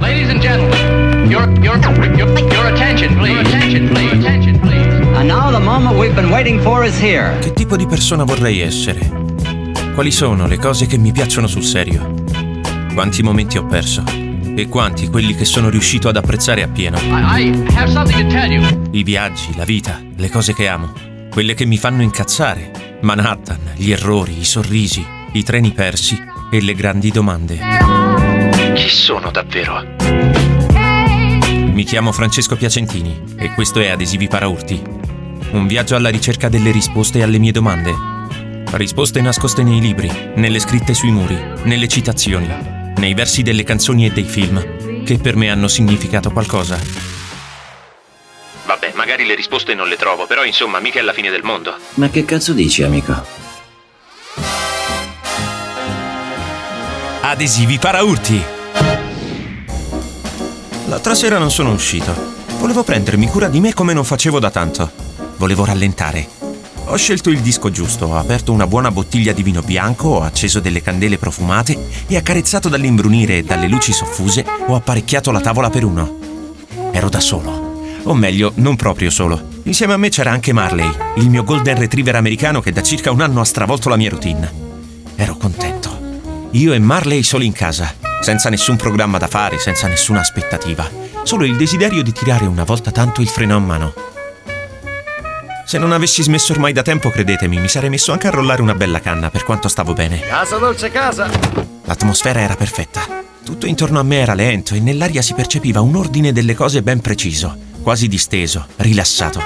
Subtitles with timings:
[0.00, 3.32] Ladies and gentlemen, your, your, your, your attention, please.
[3.32, 4.12] Your attention, please.
[4.18, 5.16] Attention, please.
[5.16, 7.38] And now the moment we've been waiting for is here.
[7.40, 9.00] Che tipo di persona vorrei essere?
[9.94, 12.14] Quali sono le cose che mi piacciono sul serio?
[12.92, 14.02] Quanti momenti ho perso?
[14.56, 16.98] E quanti quelli che sono riuscito ad apprezzare appieno?
[16.98, 18.62] I, I have something to tell you.
[18.90, 20.92] I viaggi, la vita, le cose che amo,
[21.30, 22.98] quelle che mi fanno incazzare.
[23.00, 27.58] Manhattan, gli errori, i sorrisi, i treni persi e le grandi domande.
[28.74, 29.82] Chi sono davvero?
[31.72, 34.82] Mi chiamo Francesco Piacentini e questo è Adesivi Paraurti.
[35.52, 37.94] Un viaggio alla ricerca delle risposte alle mie domande.
[38.72, 42.48] Risposte nascoste nei libri, nelle scritte sui muri, nelle citazioni,
[42.96, 46.78] nei versi delle canzoni e dei film, che per me hanno significato qualcosa.
[48.70, 51.74] Vabbè, magari le risposte non le trovo, però insomma, mica è la fine del mondo.
[51.94, 53.12] Ma che cazzo dici, amico?
[57.22, 58.40] Adesivi Paraurti!
[60.86, 62.14] L'altra sera non sono uscito.
[62.60, 64.88] Volevo prendermi cura di me come non facevo da tanto.
[65.34, 66.28] Volevo rallentare.
[66.84, 70.60] Ho scelto il disco giusto, ho aperto una buona bottiglia di vino bianco, ho acceso
[70.60, 75.84] delle candele profumate e accarezzato dall'imbrunire e dalle luci soffuse ho apparecchiato la tavola per
[75.84, 76.18] uno.
[76.92, 77.59] Ero da solo.
[78.04, 79.48] O meglio, non proprio solo.
[79.64, 83.20] Insieme a me c'era anche Marley, il mio golden retriever americano che da circa un
[83.20, 84.52] anno ha stravolto la mia routine.
[85.16, 85.98] Ero contento.
[86.52, 90.88] Io e Marley soli in casa, senza nessun programma da fare, senza nessuna aspettativa,
[91.22, 93.94] solo il desiderio di tirare una volta tanto il freno a mano.
[95.66, 98.74] Se non avessi smesso ormai da tempo, credetemi, mi sarei messo anche a rollare una
[98.74, 100.18] bella canna per quanto stavo bene.
[100.20, 101.30] Casa dolce casa!
[101.84, 103.06] L'atmosfera era perfetta.
[103.44, 107.00] Tutto intorno a me era lento e nell'aria si percepiva un ordine delle cose ben
[107.00, 107.56] preciso,
[107.90, 109.40] quasi disteso, rilassato.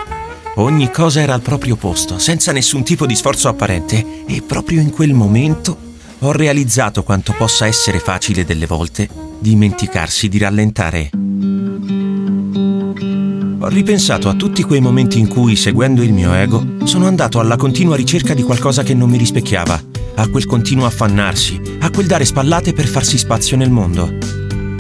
[0.56, 4.90] Ogni cosa era al proprio posto, senza nessun tipo di sforzo apparente, e proprio in
[4.90, 5.74] quel momento
[6.18, 11.08] ho realizzato quanto possa essere facile delle volte dimenticarsi di rallentare.
[13.60, 17.56] Ho ripensato a tutti quei momenti in cui, seguendo il mio ego, sono andato alla
[17.56, 19.82] continua ricerca di qualcosa che non mi rispecchiava,
[20.16, 24.12] a quel continuo affannarsi, a quel dare spallate per farsi spazio nel mondo.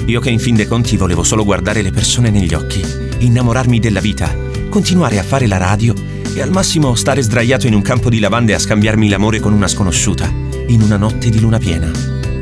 [0.04, 4.00] Io che in fin dei conti volevo solo guardare le persone negli occhi, innamorarmi della
[4.00, 4.34] vita,
[4.68, 5.94] continuare a fare la radio
[6.34, 9.68] e al massimo stare sdraiato in un campo di lavande a scambiarmi l'amore con una
[9.68, 10.28] sconosciuta
[10.66, 11.90] in una notte di luna piena,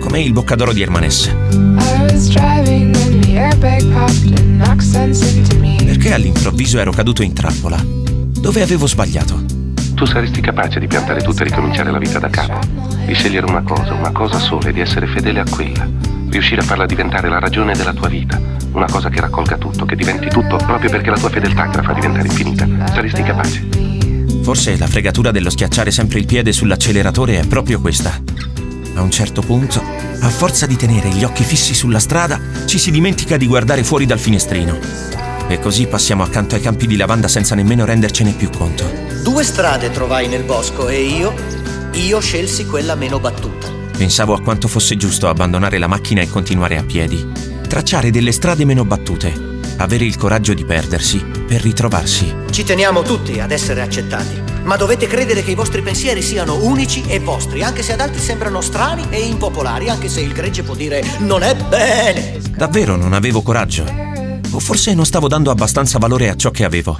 [0.00, 1.34] come il boccadoro di Hermanes.
[5.84, 7.84] Perché all'improvviso ero caduto in trappola?
[7.84, 9.44] Dove avevo sbagliato?
[9.94, 12.58] Tu saresti capace di piantare tutto e ricominciare la vita da capo,
[13.04, 15.86] di scegliere una cosa, una cosa sola e di essere fedele a quella,
[16.30, 18.40] riuscire a farla diventare la ragione della tua vita,
[18.72, 21.82] una cosa che raccolga tutto, che diventi tutto proprio perché la tua fedeltà che la
[21.82, 22.66] fa diventare infinita.
[22.86, 23.68] Saresti capace?
[24.42, 28.20] Forse la fregatura dello schiacciare sempre il piede sull'acceleratore è proprio questa.
[28.94, 29.82] A un certo punto,
[30.20, 34.04] a forza di tenere gli occhi fissi sulla strada, ci si dimentica di guardare fuori
[34.04, 34.78] dal finestrino.
[35.48, 38.84] E così passiamo accanto ai campi di lavanda senza nemmeno rendercene più conto.
[39.22, 41.34] Due strade trovai nel bosco e io,
[41.92, 43.71] io scelsi quella meno battuta.
[44.02, 47.24] Pensavo a quanto fosse giusto abbandonare la macchina e continuare a piedi.
[47.68, 49.32] Tracciare delle strade meno battute,
[49.76, 52.34] avere il coraggio di perdersi per ritrovarsi.
[52.50, 57.04] Ci teniamo tutti ad essere accettati, ma dovete credere che i vostri pensieri siano unici
[57.06, 60.74] e vostri, anche se ad altri sembrano strani e impopolari, anche se il gregge può
[60.74, 62.40] dire non è bene.
[62.56, 63.84] Davvero non avevo coraggio?
[64.50, 66.98] O forse non stavo dando abbastanza valore a ciò che avevo?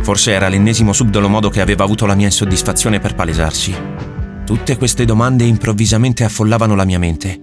[0.00, 4.13] Forse era l'ennesimo subdolo modo che aveva avuto la mia insoddisfazione per palesarsi.
[4.44, 7.40] Tutte queste domande improvvisamente affollavano la mia mente.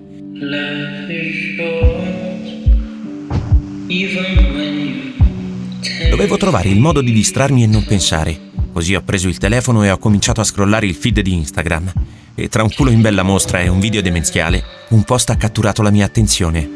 [6.09, 8.39] Dovevo trovare il modo di distrarmi e non pensare.
[8.71, 11.91] Così ho preso il telefono e ho cominciato a scrollare il feed di Instagram.
[12.35, 15.81] E tra un culo in bella mostra e un video demenziale, un post ha catturato
[15.81, 16.69] la mia attenzione.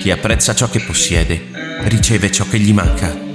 [0.00, 1.40] Chi apprezza ciò che possiede,
[1.84, 3.28] riceve ciò che gli manca.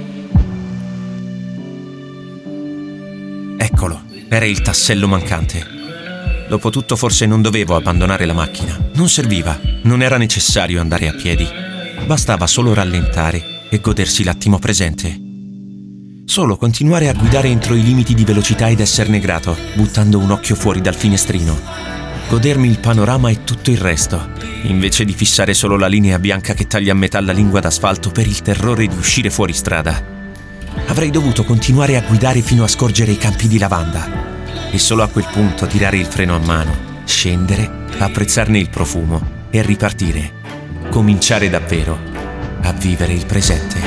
[3.58, 5.64] Eccolo, era il tassello mancante.
[6.48, 8.78] Dopotutto forse non dovevo abbandonare la macchina.
[8.94, 11.46] Non serviva, non era necessario andare a piedi.
[12.06, 15.20] Bastava solo rallentare e godersi l'attimo presente.
[16.24, 20.56] Solo continuare a guidare entro i limiti di velocità ed esserne grato, buttando un occhio
[20.56, 21.58] fuori dal finestrino.
[22.28, 24.30] Godermi il panorama e tutto il resto,
[24.62, 28.26] invece di fissare solo la linea bianca che taglia a metà la lingua d'asfalto per
[28.26, 30.14] il terrore di uscire fuori strada.
[30.86, 35.08] Avrei dovuto continuare a guidare fino a scorgere i campi di lavanda e solo a
[35.08, 40.36] quel punto tirare il freno a mano, scendere, apprezzarne il profumo e ripartire
[40.90, 41.98] cominciare davvero
[42.62, 43.78] a vivere il presente.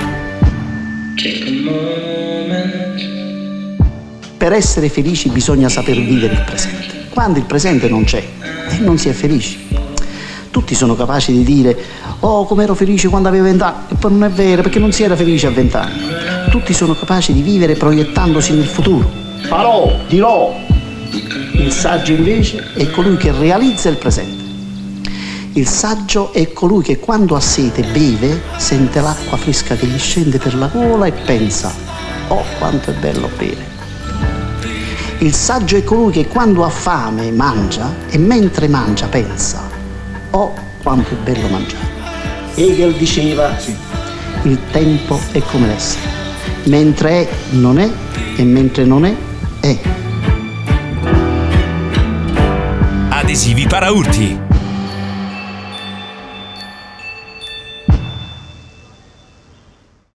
[4.38, 7.08] Per essere felici bisogna saper vivere il presente.
[7.10, 8.24] Quando il presente non c'è,
[8.80, 9.68] non si è felici.
[10.52, 11.78] Tutti sono capaci di dire,
[12.20, 15.04] oh come ero felice quando avevo vent'anni, e poi non è vero perché non si
[15.04, 16.29] era felice a vent'anni.
[16.50, 19.10] Tutti sono capaci di vivere proiettandosi nel futuro.
[19.42, 20.56] Farò, dirò.
[21.54, 24.44] Il saggio invece è colui che realizza il presente.
[25.54, 30.38] Il saggio è colui che quando ha sete beve, sente l'acqua fresca che gli scende
[30.38, 31.74] per la gola e pensa,
[32.28, 33.68] oh quanto è bello bere.
[35.20, 39.68] Il saggio è colui che quando ha fame mangia e mentre mangia pensa,
[40.32, 41.98] oh quanto è bello mangiare.
[42.54, 43.58] Hegel diceva,
[44.44, 46.10] il tempo è come l'essere,
[46.70, 47.90] mentre è non è
[48.38, 49.16] e mentre non è
[49.60, 49.78] è.
[53.10, 54.49] Adesivi paraurti